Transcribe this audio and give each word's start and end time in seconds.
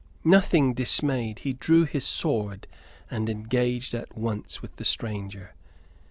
Nothing 0.25 0.73
dismayed, 0.73 1.37
he 1.43 1.53
drew 1.53 1.85
his 1.85 2.03
sword, 2.07 2.65
and 3.11 3.29
engaged 3.29 3.93
at 3.93 4.17
once 4.17 4.59
with 4.59 4.77
the 4.77 4.83
stranger. 4.83 5.53